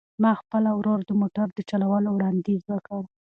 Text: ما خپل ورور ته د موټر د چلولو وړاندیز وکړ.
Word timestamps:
ما 0.21 0.31
خپل 0.41 0.63
ورور 0.77 0.99
ته 1.07 1.13
د 1.15 1.19
موټر 1.21 1.47
د 1.53 1.59
چلولو 1.69 2.09
وړاندیز 2.13 2.61
وکړ. 2.71 3.01